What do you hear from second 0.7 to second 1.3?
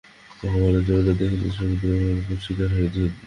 যেমনটা